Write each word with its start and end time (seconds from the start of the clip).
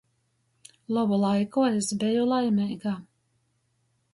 Lobu 0.95 1.19
laiku 1.25 1.65
es 1.67 1.91
beju 2.05 2.25
laimeiga. 2.33 2.95